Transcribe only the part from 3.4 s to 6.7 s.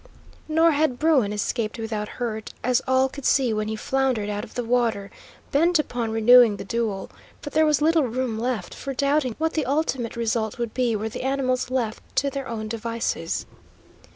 when he floundered out of the water, bent upon renewing the